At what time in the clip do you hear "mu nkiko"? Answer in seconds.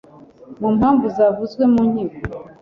1.73-2.21